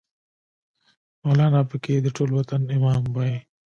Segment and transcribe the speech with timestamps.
[1.23, 3.33] مولانا پکې د ټول وطن امام وای